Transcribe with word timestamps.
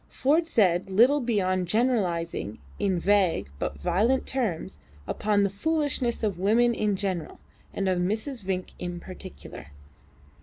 Ford 0.09 0.47
said 0.47 0.89
little 0.89 1.19
beyond 1.21 1.67
generalising 1.67 2.57
in 2.79 2.99
vague 2.99 3.51
but 3.59 3.77
violent 3.77 4.25
terms 4.25 4.79
upon 5.05 5.43
the 5.43 5.49
foolishness 5.51 6.23
of 6.23 6.39
women 6.39 6.73
in 6.73 6.95
general, 6.95 7.39
and 7.71 7.87
of 7.87 7.99
Mrs. 7.99 8.43
Vinck 8.43 8.71
in 8.79 8.99
particular. 8.99 9.67